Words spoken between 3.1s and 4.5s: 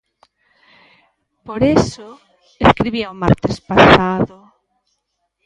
o martes pasado: